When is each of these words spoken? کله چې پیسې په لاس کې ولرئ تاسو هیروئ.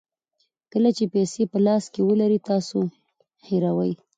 کله 0.71 0.89
چې 0.97 1.03
پیسې 1.13 1.43
په 1.51 1.57
لاس 1.65 1.83
کې 1.93 2.01
ولرئ 2.09 2.39
تاسو 2.49 2.79
هیروئ. 3.47 3.91